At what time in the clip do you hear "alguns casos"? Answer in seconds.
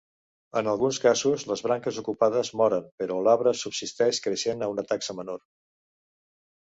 0.69-1.43